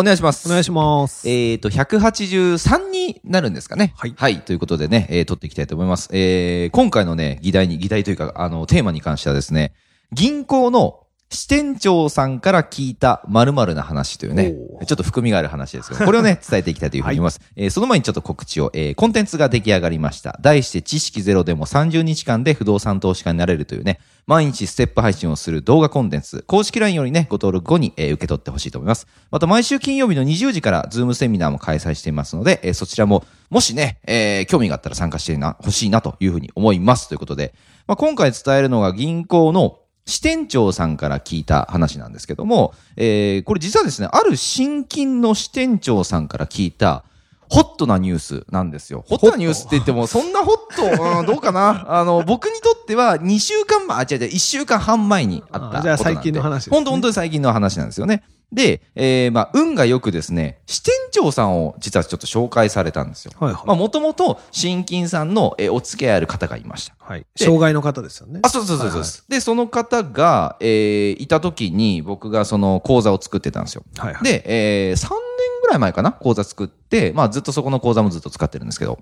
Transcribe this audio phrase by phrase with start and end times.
[0.00, 0.46] お願いします。
[0.46, 1.28] お願いします。
[1.28, 3.94] えっ、と、183になるんですかね。
[3.96, 4.42] はいはい。
[4.42, 6.08] ということでね、えー、取っていきたいと思います。
[6.12, 9.72] えー、今回のね、議題に、議題というか、あの、テーマに関してはですね、
[10.12, 14.54] 銀行の支店長さんから聞いた〇〇な話というね
[14.86, 17.40] ちょっと含みがある話ですけど、これをね、 伝えていきたいというふうに思います。
[17.56, 20.38] えーその前にちょっと告知を、えーコンテンツが出来上がりました。
[20.40, 29.06] 題して知識ゼロでも30日間で不動産投資家になれるというね、毎日ステップ配信をする動画コンテンツ、公式 LINE よりね、ご登録後に、えー受け取ってほしいと思います。
[29.30, 37.08] また毎週金曜日の20時からズームセミナーも開催していますので、えーそちらも、もしね、えー興味があったら参加してな、欲しいなというふうに思います。
[37.08, 37.52] ということで、
[37.86, 39.78] まあ、今回伝えるのが銀行の
[40.08, 47.04] 支店長さんから聞いた話なんですけども、えーこれ実はですね、ある新金の支店長さんから聞いた、
[47.50, 49.04] ホットなニュースなんですよ。
[49.08, 49.30] ホット？
[49.30, 50.56] なニュースって言っても、そんなホッ
[50.96, 51.84] ト、うん、どうかな？
[52.00, 58.22] あの、僕にとっては2週間前、あ、違う違う、1週間半前にあったあじゃあ最近の話ですね本当本当に最近の話なんですよね。
[58.50, 63.32] で、えーまあ、運がよくですね、支店長さんを実はちょっと紹介されたんですよ。
[63.38, 63.62] はいはい。
[63.66, 66.94] まあ、もともと新金さんの、えーお付き合いある方がいました。
[66.98, 67.26] はい。
[67.36, 68.40] 障害の方ですよね。
[68.42, 73.82] あ、そうそうそうそうです、で、その方が、えーいた時に僕がその講座を作ってたんですよ。
[73.98, 74.24] はいはい。
[74.24, 75.27] で、えー3年ぐ
[75.68, 76.12] らい前かな？
[76.12, 78.98] 講座作って、まあずっとそこの講座もずっと使ってるんですけど、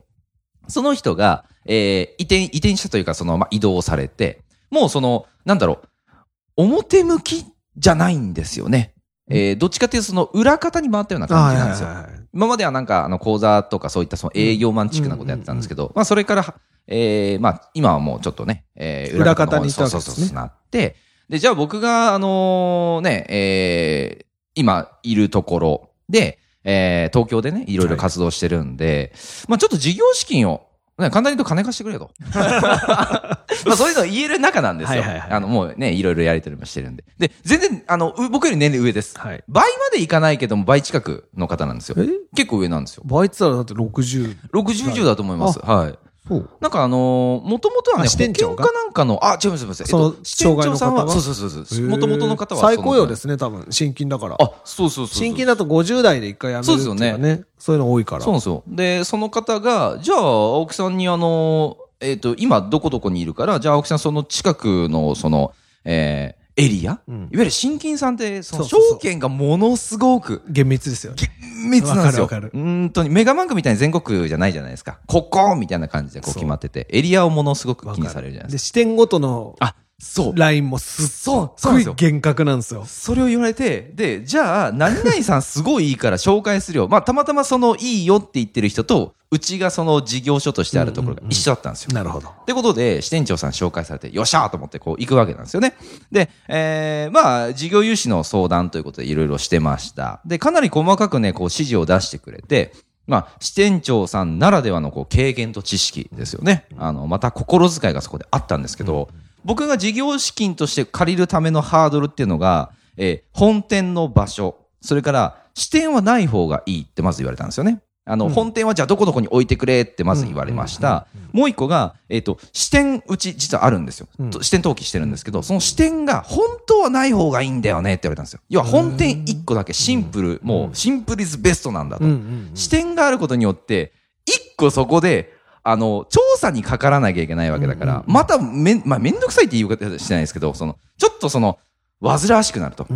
[0.68, 6.12] その人が、えー移転、移転したというか、その、まあ移動されて、もうその、なんだろう、
[6.56, 7.44] 表向き
[7.76, 8.94] じゃないんですよね。
[9.28, 11.88] えーどっちかっていうとその裏方に回ったような感じなんですよ。
[12.32, 16.54] 今まではなんか、あの、講座とかそういったその営業マンチックなことやってたんですけど、まあ、それから、
[16.86, 20.96] えーまあ、今はもうちょっとね、えー裏方にそうそうそうなって、
[21.28, 24.26] で、じゃあ僕が、あのね、えー
[24.58, 26.38] 今いるところで、
[26.68, 29.12] えー東京でね、いろいろ活動してるんで、
[29.48, 30.66] まあ、ちょっと事業資金を、
[30.98, 32.10] ね、簡単に言うと金貸してくれと。
[32.34, 35.00] まあそういうの言える仲なんですよ。
[35.00, 37.04] はいはいはいあの、もうね、いろいろやりとりもしてるんで。
[37.18, 39.18] で、全然、あの、う僕より年齢上です。
[39.18, 39.44] はい。
[39.48, 41.96] 倍までいかないけども、倍近くの方なんですよ。
[41.98, 42.08] え？
[42.34, 43.02] 結構上なんですよ。
[43.06, 44.36] 倍って言ったらだって60。
[44.52, 45.58] 60以上だと思います。
[45.60, 45.98] はい。
[46.28, 46.50] そう。
[46.60, 49.84] なんかあのー、もともとはね、保険かなんかの、あ、違います、違います。
[49.84, 51.86] そのえっと支店長さんは、そうそうそうそう。
[51.86, 52.60] もともとの方は。。
[52.60, 53.66] 最高用ですすね、多分。
[53.70, 54.36] 新金だから。
[54.38, 55.14] あ、そうそうそうそう。
[55.14, 57.44] 新金だと50代で一回辞めるっていうかそうですよね。
[57.58, 58.22] そういうの多いから。
[58.22, 58.62] そうなんですよ。
[58.66, 65.52] で、その方が、じゃあ、青木さんにあの、えっ、と、今どこどこにいるから、じゃあ青木さんその近くの、その、
[65.84, 71.18] えーエリア、うんいわゆる新金さんって、そのそうそうそう証券がものすごく厳密ですよね。
[71.66, 72.22] 厳密なんですよ。
[72.22, 74.98] わかるわかるうんとに、メガバンクみたいに全国じゃないじゃないですか。
[75.06, 79.66] ここみたいな感じでこう決まってて、エリアをものすごく気にされるじゃないで、です視点ごとのか。
[79.66, 80.36] あ、そう。
[80.36, 81.78] ラインもすっご。
[81.78, 82.84] い厳格なんですよ。
[82.86, 86.88] それを言われて、で、じゃあ、何々さんすごいいいから紹介するよ。
[86.88, 91.92] まあ、たまたまそのいいよって言ってる人と、うちがその事業所としてあるところが一緒だったんですよ。
[91.92, 92.28] なるほど。
[92.28, 95.74] ってことで、支店長さん紹介されて、よっしゃーと思ってこう行くわけなんですよね。
[96.12, 100.20] で、えー、まあ、事業融資の相談ということでいろいろしてました。
[100.24, 102.72] で、かなり細かくね、こう指示を出してくれて、
[103.06, 106.66] まあ、支店長さんならではのこう経験と知識ですよね。
[106.76, 109.08] あの、また心遣いがそこであったんですけど、
[109.44, 117.80] 僕が事業資金として借りるためのハードルっていうのが、えー本店の場所、それから支店はない方がいいってまず言われたんですよね。
[118.06, 121.06] あの、うん本店はじゃあどこどこに置いてくれってまず言われました。
[121.32, 124.08] もう一個が、えっ、と、支店うち実はあるんですよ。
[124.18, 128.40] うんと支店登記してるんですけど、その支店が本当はない方がいいんだよねって言われたんですよ。
[128.48, 132.04] 要は本店一個だけシンプル、もうシンプルイズベストなんだと。
[132.04, 133.92] うんうんうん視点があることによって、
[134.24, 141.58] 一個そこで、あの、調査にかからなきゃいけないわけだから、まためん、まあ、めんどくさいって言い方してないですけど、その、ちょっとその、
[142.00, 142.86] 煩わしくなると。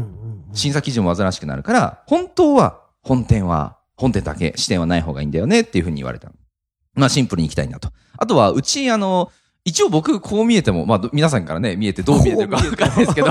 [0.53, 6.33] 審査基準も煩わしくなるから、本当は、本店は、本店だけ、視点はない方がいいんだよねっていうふうに言われた。
[6.95, 7.91] まあ、シンプルに行きたいなと。
[8.17, 9.31] あとは、うち、あの、
[9.65, 13.29] 一応僕、こう見えても、まあ、ど皆さんからね、見えてどう見えてるかわかんないですけど、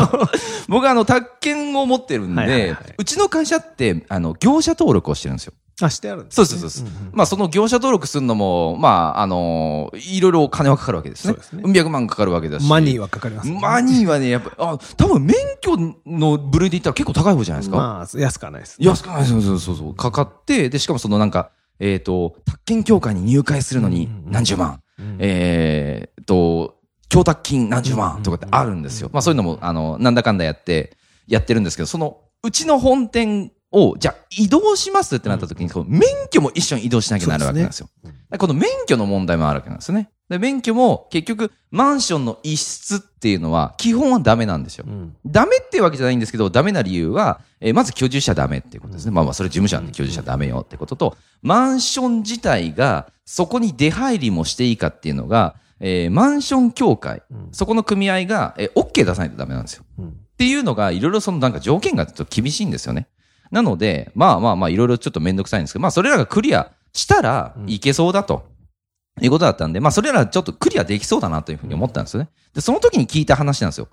[0.68, 5.54] 僕はあの、宅建を持ってるんで、はいはいはいうちの会社って、あの、業者登録をしてるんですよ。
[5.81, 6.85] あ、してあるんですそうそうそうそう。
[6.85, 11.33] んんまあ、その業者登録するのも、まあ、あのいろいろお金はかかるわけですね。
[11.33, 12.67] そうですねうん百万かかるわけだし。
[12.69, 13.61] マニーはかかりますよね。
[13.61, 17.77] マニーはね、やっぱ、あ、多分免許の部類で言ったら結構高い方じゃないですか？
[17.77, 18.77] まあ、安くはないです。
[18.79, 19.41] 安くないですよ。
[19.41, 19.95] そうそうそう。
[19.95, 24.81] かかって、で、しかもそのなんか、えっ、と、宅建協会に入会するのにうんうんうん何十万。
[24.99, 26.75] うんえっ、と、
[27.07, 29.09] 供託金何十万とかってあるんですよ。
[29.13, 30.97] まあそういうのも、あの、なんだかんだやって、
[31.27, 37.89] やってるんですけど、その、うちの本店を、じゃあ移動しますってなった時に、免許も一緒に移動しなきゃなるわけなんですよ。
[38.04, 40.10] すねこの免許の問題もあるわけなんですよね。
[40.30, 44.86] で、免許も結局、マンションの一室っていうのは、基本はダメなんですよ。
[44.88, 49.12] うんダメっていうわけじゃないんですけど、ダメな理由は、えーまず居住者ダメっていうことですね。
[49.12, 59.83] まあまあ、それ事務所なんで居住者ダメよってことと、マンション自体が、そこに出入りもしていいかっていうのが、えーマンション協会、うんそこの組合が、えー OK 出さないとダメなんですよ。
[60.00, 63.10] うんっていうのが、いろいろそのなんか条件がちょっと厳しいんですよね。
[63.51, 68.49] なので、まあまあまあ、いろいろちょっとめんどくさいんですけど、まあそれらがクリアしたらいけそうだと。
[69.21, 72.29] いうことだったんで、まあそれらちょっとクリアできそうだなというふうに思ったんですよね。
[72.53, 73.87] で、その時に聞いた話なんですよ。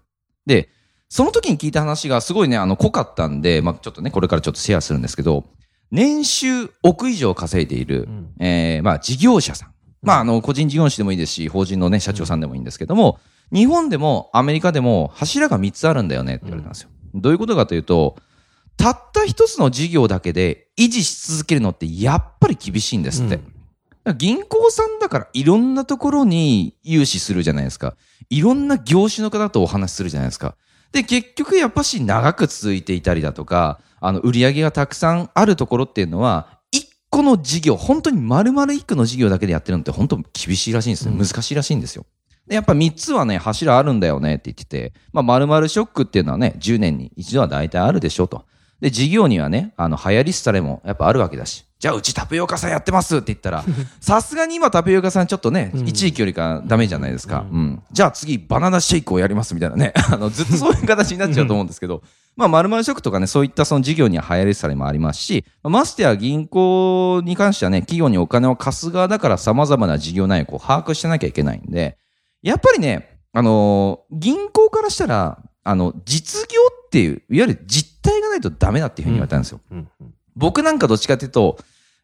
[0.46, 0.68] で、
[1.08, 5.44] その時に聞いた話がすごいね、あの、濃かったんで、まあちょっとね、これからちょっとシェアするんですけど、
[5.90, 9.72] 年収億以上稼いでいる、うんえー、まあ事業者さん。
[10.02, 13.18] まああの、個人事業主でもいいですし、法人のね、社長さんでもいいんですけども、
[13.52, 16.90] 日本でもアメリカでも柱が3つあるんだよねって言われたんですよ。
[17.14, 18.16] どういうことかというと、
[18.76, 23.37] たった一つの事業だけで維持し続けるのってやっぱり厳しいんですって。
[23.37, 23.52] うん
[24.14, 27.96] 銀行さんだからいろんなところに融資するじゃないですか。
[28.31, 30.55] いろんな業種の方とお話しするじゃないですか。
[30.93, 41.12] で、結局やっぱし長く続いていたりだとか、あの、売り上げがたくさんあるところっていうのは、一個の事業、本当に丸々一個の事業だけでやってるのって本当厳しいらしいんですね。
[41.12, 42.06] うん難しいらしいんですよ。
[42.46, 48.44] で、やっぱ3つはね、柱あるんだよねって言ってて、まあ、丸々ショックっていうのはね、10年に一度は大体あるでしょと。
[48.81, 53.64] で、事業にはね、あの、流行り廃れもやっぱあるわけだし、じゃあうちタピオカさんやってますって言ったら、
[54.00, 57.44] さすがに今タピオカさんちょっとね、うん一時期よりかダメじゃないですか。
[57.50, 57.82] うん。
[57.93, 59.93] じゃあ次バナナシェイクをやりますみたいなね。
[60.11, 62.02] あの、ずっとそういう形になっちゃうと思うんですけど、
[62.37, 71.96] まあ、丸々ショックとかね、そういったその事業には流行り廃れもありますし、ましてや銀行に関してはね、企業にお金を貸す側だから様々な事業内容を把握してなきゃいけないんで、
[72.43, 79.60] やっぱりね、あのー銀行からしたら、あの、実業っていう、いわゆる実態がないとダメだっていうふうに言われたんですよ。
[79.70, 79.88] うん
[80.38, 81.58] 僕なんかどっちかっていうと、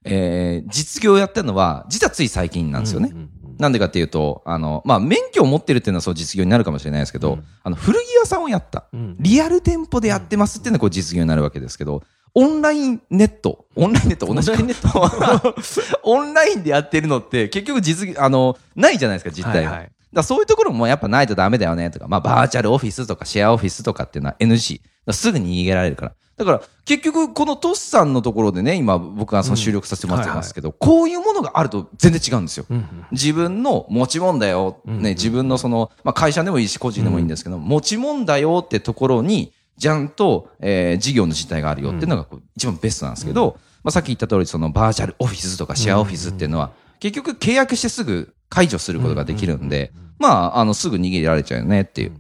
[0.04, 3.12] えー、実業をやってるのは、実はつい最近なんですよね。
[3.58, 7.44] なんでかっていうと、あの、まあ、免許を持ってるっていうのはそう実業になるかもしれないですけど、うん。
[7.62, 8.86] あの、古着屋さんをやった。
[8.94, 12.02] うんリアル店舗でやってますっていうのがこう実業になるわけですけど、
[12.34, 15.54] オンラインネット、オンラインネット同じかオンラインネッ
[16.02, 19.70] オンラインでやってるのって結局実技、あの、ないじゃないですか、実態が。
[19.70, 24.80] はいはいだそういうところもやっぱないとダメだよねとか、まあバーチャルオフィスとかシェアオフィスとかっていうのは NG。
[25.10, 26.12] すぐに逃げられるから。
[26.36, 32.66] だから結局このトスさんのところでね、今僕がその収録させてもらってますけど、こういうものがあると全然違うんですよ。
[33.10, 52.12] 自分の持ち物だよ、うんね、自分のその、まあ、会社でもいいし、個人でもいいんですけど、持ち物だよってところに、ちゃんと、えー事業の実態があるよっていうのがこう一番ベストなんですけど、まあ、さっき言った通り、そのバーチャルオフィスとかシェアオフィスっていうのは、結局契約してすぐ解除することができるんで、まあ、あの、すぐ逃げられちゃうよねっていう。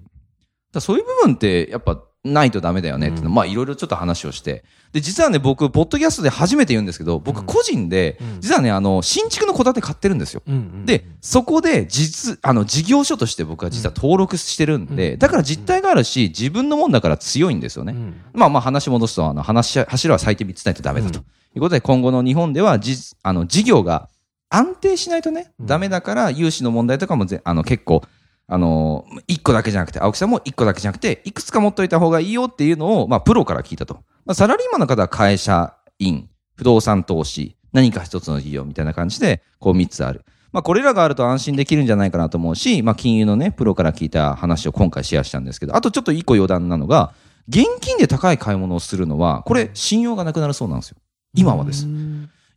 [0.72, 4.64] だそういう部分って、やっぱ、ないとダメだよねっていうの、うんまあ、いろいろちょっと話をして。
[4.92, 10.42] で、実はね、僕、ポッドキャストで初めて言うんですけど、僕個人でうん、実はね、あの、新築の戸建て買ってるんですよ。
[10.46, 17.92] うんうんで、そこで実、あの、事業所として僕は実は登録してるんで、だから実態があるし、自分のもんだから強いんですよね。
[17.92, 21.18] うんまあまあ話戻すと、あの、話し、柱は最低3つないとダメだと。
[21.18, 21.24] うん
[21.54, 24.08] いうことで、今後の日本では、じ、あの、事業が
[24.54, 28.02] 安定しないとね、うんダメだから、融資の問題とかもぜ、あの、結構、
[28.46, 33.94] あの、一個だけじゃなくて、青木さんも一個だけじゃなくて、いくつか持っといた方がいいよっていうのを、まあ、プロから聞いたと。
[34.26, 40.24] まあ、サラリーマンの方は会社員、不動産投資、何か一つの事業みたいな感じで、こう3つある。
[40.52, 47.14] まあ、これらがあると安心できるんじゃないかなと思うし、まあ、金融のね、プロから聞いた話を今回シェアしたんですけど、あとちょっと一個余談なのが、
[47.48, 50.98] 現金で高い買い物をするのは、これ、信用がなくなるそうなんですよ。
[51.34, 51.86] 今はです。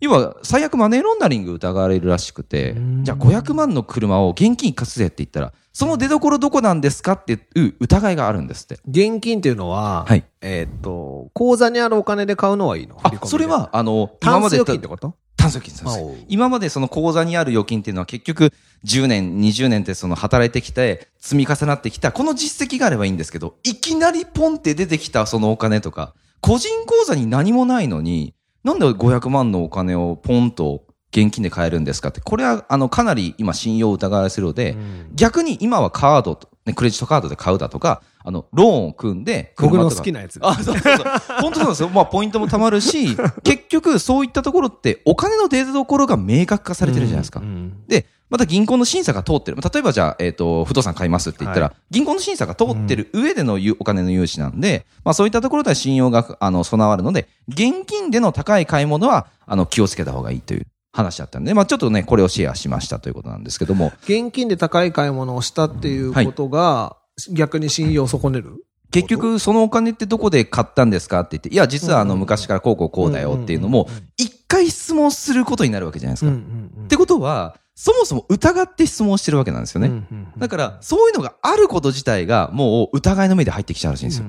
[0.06, 8.80] 要は、最悪マネーロンダリング疑われるらしくてうん、じゃあ500万の車を現金貸すぜって言ったら、その出所どこなんですかっていう疑いがあるんですって。
[8.88, 10.24] 現金っていうのは、はい。
[10.42, 12.98] えーっと、口座にあるお金で買うのはいいの？
[13.04, 15.16] あ、それ、は、あの、今まで預金ってこと？
[15.36, 16.26] 炭素金そうです。
[16.28, 18.52] 今までその口座にある預金っていうのは結局
[18.86, 28.35] 10年、20年ってその働いてきて積み重なってきたこの実績があればいいんですけど、いきなりポンって出てきたそのお金とか、個人口座に何もないのに、
[28.66, 30.82] なんで500万のお金をポンと
[31.12, 40.40] 現金で買えるんですかって、これはあのかなり今信用を疑われてるので、うん逆に今はカードと、ね、クレジットカードで買うだとか、あの、ローンを組んで、僕の好きなやつ。
[40.42, 41.06] あ、そうそうそう。
[41.42, 41.90] 本当そうですよ。
[41.90, 47.40] まあ、ポイントも貯まるし、 結局、そういったところって、お金の出所が明確化されてるじゃないですか。
[47.40, 49.58] うんで、また銀行の審査が通ってる。
[49.58, 66.98] まあ例えばじゃあ、えっ、と、不動産買いますって言ったら、は銀行の審査が通ってる上でのゆお金の融資なんで、まあそういったところでは信用が、あの、備わるので、現金での高い買い物は、あの、気をつけた方がいいという話だったんで、まあちょっとね、これをシェアしましたということなんですけども、現金で高い買い物をしたっていうことが、
[67.32, 68.66] 逆に信用を損ねる？
[68.92, 76.32] 結局、そのお金ってどこで買ったんですかって言って、いや、実はあの、昔からこうこうこうだよっていうのも、一回質問することになるわけじゃないですか。
[76.32, 80.04] ってことは、そもそも疑って質問してるわけなんですよね。
[80.38, 84.26] だから、そういうのがあること自体が、もう疑いの目で入ってきちゃうらしいんですよ。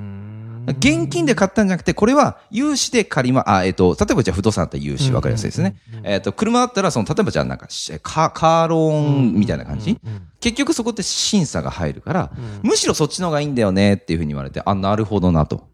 [0.72, 5.76] 現金で買ったんじゃなくて、これは融資で借りま、あ、えっ、と、例えばじゃあ不動産だったら融資わかりやすいですね。
[6.02, 7.68] えっ、と、車だったら、その、例えばじゃあなんか、
[8.02, 9.96] カカーローンみたいな感じ、
[10.40, 15.68] 結局そこって審査が入るから、むしろそっちの方がいいんだよねっていうふうに言われて、あ、なるほどなと。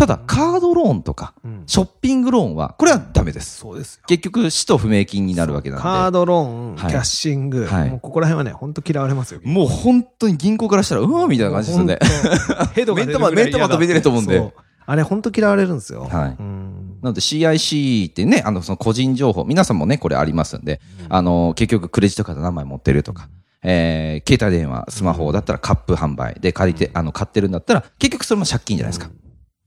[0.00, 1.34] ただ、カードローンとか、
[1.66, 3.58] ショッピングローンは、これはダメです。
[3.58, 4.04] そうですよ。
[4.06, 5.82] 結局、使途不明金になるわけなんで。
[5.82, 9.42] カードローン、キはいャッシング、はいもうここら辺はね、本当嫌われますよ。
[9.44, 11.98] もう本当に銀行からしたら、うわみたいな感じですよね。
[12.00, 12.64] 本当。
[12.72, 14.54] ヘドが出るぐらい目ん玉目ん玉飛び出ると思うんで
[14.86, 16.08] あれ本当嫌われるんですよ。
[16.10, 20.80] はいうんなので CIC ってね、あの、その個人情報、皆さんもね、これありますんで、
[21.10, 23.28] あの、結局クレジットカード何枚持ってるとか、
[23.62, 29.10] えー、携帯電話、スマホだったらカップ販売で借りて、あの、買ってるんだったら、結局それも借金じゃないですか。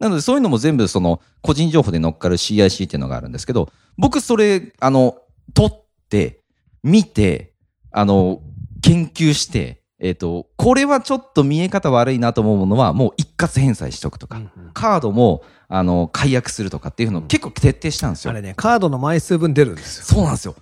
[0.04, 5.18] なのでそういうのも全部その、個人情報で乗っかる CIC っていうのがあるんですけど、僕それ、あの、
[5.54, 6.42] 取って、
[6.84, 7.54] 見て、
[7.92, 8.42] あの、
[8.82, 14.42] 研究して、えっ、と、これはちょっと見え方悪いなと思うものは、もう一括返済しとくとか、
[14.74, 18.32] カードも、あの、解約するとかっていうのを結構徹底したんですよ。
[18.32, 20.06] あれね、カードの枚数分出るんですよ。
[20.06, 20.56] そうなんですよ。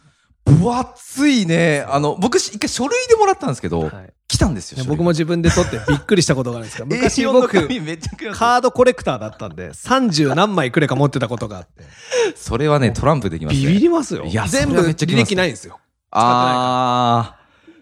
[0.46, 1.86] 分厚いね。
[1.88, 4.86] あの、僕一回書類でもらったんですけど、はい来たんですよ。
[4.88, 11.84] 僕も自分で取ってびっくりしたことがあるんですが、 昔 A4 の僕、紙めっちゃくカードコレクターだったんで、30何枚くれか持ってたことがあって。
[12.38, 13.68] それはね、トランプできますね。
[13.68, 14.24] ビビりますよ。
[14.24, 15.80] いや全部履歴ないんですよ。
[16.12, 17.36] あ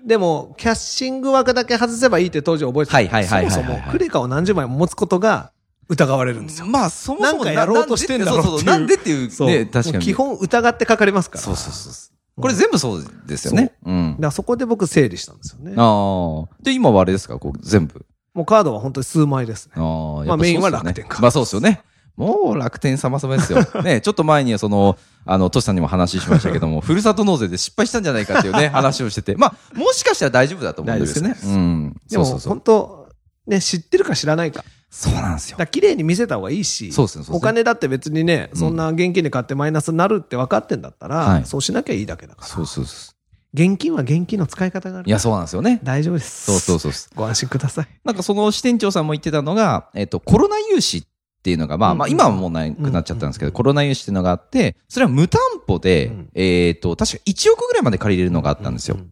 [0.03, 2.97] でも、キャッシング枠だけ外せばいいって当時覚えてた。
[2.97, 5.51] はいはいはいはいはいそもそも、クレカを何十枚も持つことが
[5.87, 6.65] 疑われるんですー。
[6.65, 6.71] よ。
[6.71, 9.45] まあ、そもそもなんかやろうとしてんだろうっていうなんでっていう。
[9.45, 10.03] ね、確かに。
[10.03, 11.43] 基本疑ってかかりますから。
[11.43, 11.93] そうそうそう。
[12.39, 13.73] これ全部そうですよね。
[13.85, 14.17] うんだ。
[14.17, 15.73] からそこで僕整理したんですよね。
[15.77, 16.55] ああ。
[16.63, 17.37] で、今はあれですか？
[17.39, 18.05] こう全部。
[18.33, 19.73] もうカードは本当に数枚ですね。
[19.75, 20.25] ああ。
[20.25, 21.81] まあメインは楽天かまあそうですよね。
[22.15, 23.59] もう楽天様々ですよ。
[23.81, 29.35] ね、ちょっと前にはその、あの、トシさんにも話しましたけども、 ふるさと納税で失敗したんじゃないかっていうね、話をしてて。
[29.37, 31.95] まあ、もしかしたら大丈夫だと思うんですよねうん。
[32.09, 32.61] でもそうそうそう本。
[32.61, 33.09] 当、
[33.47, 34.65] ね、知ってるか知らないか。
[34.89, 42.47] そうなんですよだ綺麗に見せた方がいいし、そうですねお金だって別にね、そんな現金で買ってマイナスになるって分かってんだったら、はいそうしなきゃいいだけだから。
[42.47, 43.13] そうそうそ
[43.53, 45.03] 現金は現金の使い方があう。
[45.03, 45.09] る。
[45.09, 45.79] いや、そうなんですよね。
[45.83, 46.45] 大丈夫です。
[46.45, 47.15] そうそうそう。
[47.15, 47.87] ご安心ください。
[48.03, 51.03] なんかその支店長さんも言ってたのが、えっと、コロナ融資っ
[51.41, 59.01] ていうのが、まあ、まあ、うん今はもうなくなっちゃったんですけど、うんコロナ融資っていうのがあって、それは無担保でうん、えっと、確か1億ぐらいまで借りれるのがあったんですよう。
[59.01, 59.11] ん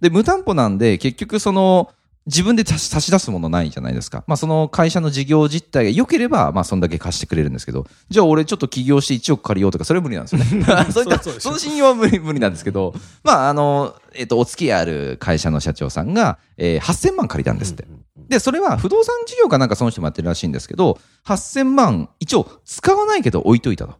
[0.00, 1.90] で、無担保なんで、結局その、
[2.26, 4.24] 自分で差し出すものないじゃないですか。
[4.26, 10.64] まあその会社の事業実態が良ければ、まあそんだけ貸してくれるんですけど、じゃあ俺ちょっと起業して1億借りようとか、それは無理なんですよね。
[10.90, 17.86] そういった、その信用は無理、無理なんですけど、まああの、えっ、と、お付き合いある会社の社長さんが、えー、8000万借りたんですって。
[18.28, 23.98] で、それは不動産事業かなんかその人もやってるらしいんですけど、8000万一応使わないけど置いといたと。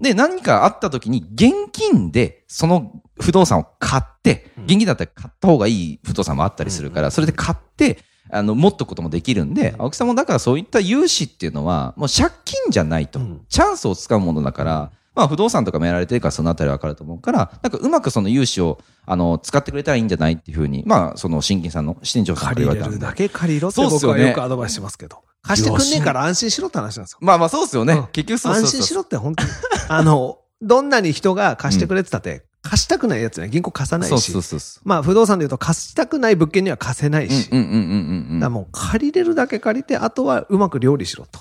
[0.00, 7.98] で、何かあった時に現金でその不動産を買って、現金だったら買った方がいい不動産もあったりするから、それで買って、
[8.32, 13.40] あの、持っとくこともできるんで、青木さんもだからそういった融資っていうのは、もう借金じゃないとうん。
[13.48, 25.22] チャンスをつかむものだから、まあ不動産とかもやられてるからそのあたりわかると思うから、なんかうまくその融資を、あの、使ってくれたらいいんじゃないっていうふうに、まあその新金さんの支店長さんから借り言われたんでれるだけ借りろって僕はよくアドバイスしますけど。
[25.42, 27.18] 貸してくんねえから安心しろって話なんですよ。
[27.22, 27.94] まあまあそうですよね。
[27.94, 28.62] うん結局そうそう。
[28.62, 29.50] 安心しろって本当に。
[29.88, 34.10] あの、どんなに人が貸してくれてたって、貸したくないやつには銀行貸さないし。
[34.10, 34.88] そうそうそうそう。
[34.88, 37.48] まあ不動産で言うと貸したくない物件には貸せないし。
[37.50, 38.40] うんうんうんうんうんうん。
[38.40, 41.40] だもう借りれるだけ借りて、あとはうまく料理しろと。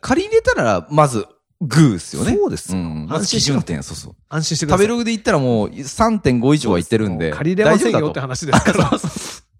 [0.00, 1.26] 借り入れたら、まず、
[1.60, 2.36] グーっすよね。
[2.36, 4.14] そうですよ安心しろ準点、そうそう。
[4.28, 4.86] 安心してください。
[4.86, 7.32] 食べログで言ったらもう3.5以上は言ってるんで。
[7.32, 8.90] 借りれませんよって話ですから。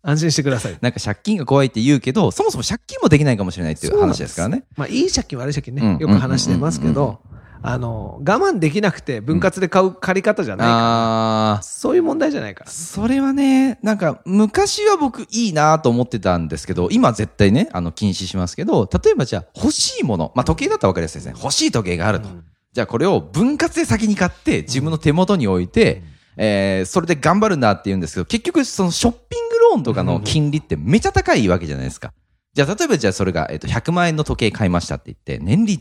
[0.03, 0.79] 安心してください。
[0.81, 4.65] なんか借金が怖いって言うけど、そもそも借金もできないかもしれないっていう話ですからね。
[4.77, 7.21] まあいい借金悪い借金うんね、よく話してますけど、
[7.63, 10.79] あの、我慢できなくて分割で買う借り方じゃないから。
[10.79, 11.63] ああ。
[11.63, 12.71] そういう問題じゃないから。
[12.71, 21.35] それはね、なんか、昔は僕いいなと思ってたんですけど、今絶対ね、あの、禁止しますけど、例えばじゃあ欲しいもの、まあ時計だったら分かりやすいですね。
[21.43, 22.29] 欲しい時計があると。
[22.73, 26.03] じゃあこれを分割で先に買って、自分の手元に置いて、
[26.37, 32.13] えーそれで頑張るんだって言うんですけど、結局そのショッピングローンとかの金利ってめちゃ高いわけじゃないですか。
[32.55, 35.79] じゃあ例えばじゃあそれが、えっと、100万円の時計買いましたって言って、年利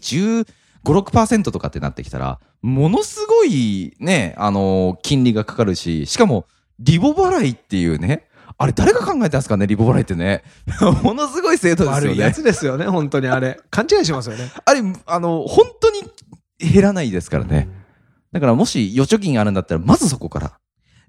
[0.84, 6.46] 15、6%とかってなってきたら、ものすごいね、あのー金利がかかるし、しかも、
[6.80, 10.44] リボ払いっていうね、あれ誰が考えたんですかね、リボ払いってね。
[11.04, 12.10] ものすごい制度ですよね。
[12.10, 13.60] 悪いやつですよね、本当にあれ。
[13.70, 14.52] 勘違いしますよね。
[14.66, 16.04] あれ、あの、本当に
[16.60, 17.70] 減らないですからね。
[18.32, 20.60] だからもし預貯金があるんだったら、まずそこから。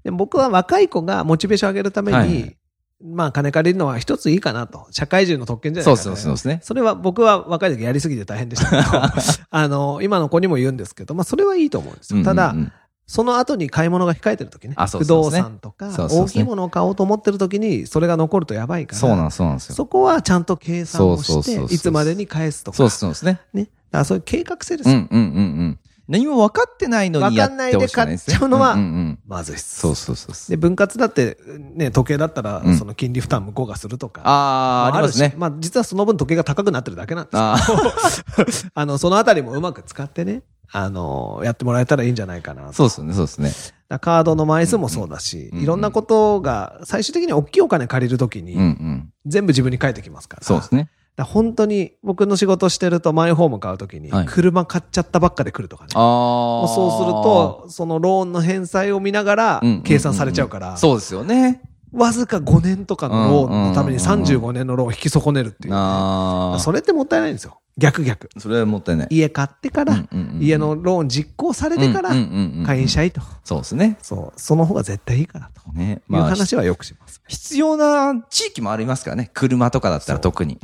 [0.04, 2.57] で僕は若い子がモチベーション上げるために、はい
[3.05, 4.87] まあ金借りるのは一ついいかなと。
[4.90, 6.17] 社会人の特権じゃないそうですか、ね。
[6.17, 6.61] そうそうですね。
[6.62, 9.02] それは僕は若い時やりすぎて大変でしたけど、
[9.50, 12.25] あの、今の子にも言うんですけど、まあそれはいいと思うんですよ。
[12.25, 12.73] ただ、うんうんうん
[13.11, 14.75] その後に買い物が控えてる時ね。
[14.76, 18.99] 不動産とか、そうそうそう大きいものを買おうと思ってる時に、それが残るとやばいから。
[18.99, 19.75] そうなんそうなんですよ。
[19.76, 22.76] そこはちゃんと計算をしてそうそうそうそう、いつまでに返すとか。
[22.76, 23.40] そうそうですね。
[23.55, 23.62] ね。
[23.64, 24.97] だからそういう計画性ですよ。
[24.97, 25.78] うんうんうんうん。
[26.08, 28.38] 何も分かってないのにやってほしくないですね。
[28.38, 29.80] 分かんないで買っちゃうのはまずいっす。
[29.80, 30.50] そうそうそう。
[30.50, 31.36] で、分割だって、
[31.74, 34.22] ね、時計だったらう、んその金利負担向こうがするとか。
[34.24, 35.34] あー、ありますね。
[35.36, 37.56] まあ、実はその分時計が高くなってるだけなんですあ
[38.74, 42.72] あの、そのあたりもうまく使ってね、あの、やってもらえたらいいんじゃないかなと。
[42.72, 43.52] そうですよね、そうですね。
[44.00, 48.56] カードの枚数もそうだし、いろんなことが、最終的に大きいお金借りるときに。
[49.26, 50.42] 全部自分に返ってきますから。
[50.42, 50.90] そうですね。
[51.18, 55.90] だ本当に僕の仕事してるとマイホーム買うときにはい、車買っちゃったばっかで来るとかね。
[55.94, 56.68] あもうあ。
[56.68, 61.60] そうすると、そのローンの返済を見ながら計算されちゃうから、そうですよね。
[61.92, 66.61] わずか5年とかのローンのためにうんうんうんうん35年のローンを引き損ねるっていう。
[66.61, 67.61] それってもったいないんですよ。
[67.78, 68.28] 逆逆。
[68.38, 69.09] それはもったいない。
[69.11, 69.97] 家買ってから、
[70.40, 72.11] 家のローン実行されてから
[72.66, 73.21] 会員者いと。
[73.45, 73.97] そうですね。
[74.02, 74.40] そう。
[74.40, 75.73] その方が絶対いいからと。
[75.73, 75.92] ね。
[75.92, 77.23] いうまあ、話はよくします。
[77.28, 79.30] 必要な地域もありますからね。
[79.33, 80.59] 車とかだったら特に。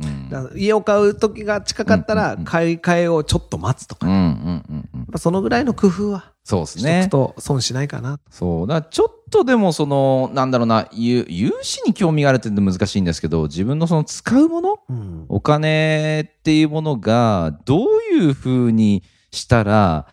[0.55, 4.07] 家を買う時が近かったら買い替えをちょっと待つとか。
[4.07, 4.29] やっうんうん
[4.69, 5.05] うんうん。
[5.05, 7.09] ぱそのぐらいの工夫はそうですしとくね。
[7.09, 8.19] と損しないかな。
[8.29, 8.67] そう。
[8.67, 15.25] だちょっとでもその、なんだろうな、融融資に興味があるって難しいんですけど、自分のその使うものうん。
[15.27, 20.05] お金っていうものが、どういうふうにしたら、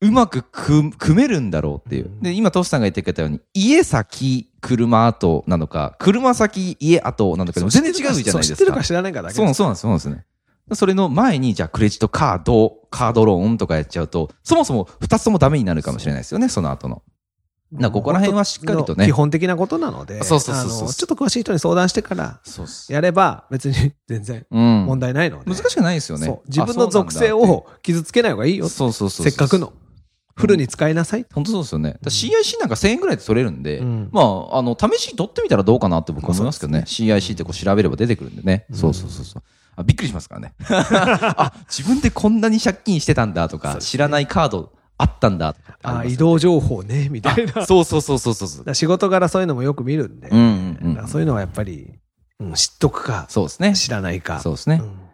[0.00, 2.10] うまく組組めるんだろうっていう。
[2.22, 8.42] で、今、トシさんが言ってくれたように、家先、車後なのか、車先、家後なのか全然違うじゃないですか。
[8.42, 10.24] 知ってるか知らないかだけそうそうなんです、そうなんですね。
[10.72, 17.02] それの前に、じゃあクレジットカード、カードローンとかやっちゃうと、そもそも二つともダメになるかもしれないですよね、その後の。
[17.72, 22.40] なここら辺はしっかりとね基本的なことなので、そうそうそうちょっと詳しい人に相談してから。
[22.88, 24.84] やれば別に全然うん。
[24.86, 25.50] 問題ないので。
[25.50, 26.40] 難しくないですよね。
[26.46, 28.68] 自分の属性を傷つけない方がいいよ。
[28.68, 29.28] そうそうそう。
[29.28, 29.72] せっかくの。
[30.36, 31.26] フルに使いなさい。
[31.32, 31.96] 本当そうですよね。
[32.04, 36.84] CIC なんか1000円ぐらいで取れるんで、うんまあ、あの、試しに取ってみたらどうかなって僕は思いますけどね。
[36.86, 38.66] CIC ってこう調べれば出てくるんでね。
[38.72, 39.42] そうそうそうそう。
[39.76, 40.54] あびっくりしますからね。
[40.68, 47.66] あ、自分でこんなに借金してたんだとか、知らないカードあったんだありあ移動情報ね、みたいな。
[47.66, 50.42] そうそうそうそうそう仕事柄そういうのもよく見るんで、うんう
[50.88, 51.92] んうんそういうのはやっぱり、
[52.40, 53.74] うん知っとくか、そうですね。
[53.74, 54.40] 知らないか。
[54.40, 54.80] そうですね。
[54.82, 55.04] うん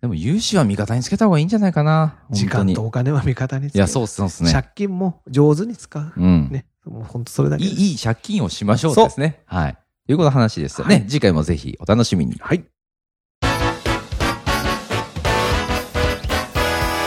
[0.00, 2.16] でも融資は味方につけた方がいいんじゃないかな。
[2.30, 4.50] 時間とお金は味方につけいや、そうっすそうっすね。
[4.50, 6.12] 借金も上手に使う。
[6.16, 6.48] うん。
[6.50, 6.64] ね。
[6.86, 7.68] もう本当それだけい。
[7.68, 9.42] い、いい借金をしましょうですね。
[9.44, 9.78] はい。
[10.06, 10.94] ということの話ですよね。
[10.94, 12.36] はい次回もぜひお楽しみに。
[12.40, 12.64] はい。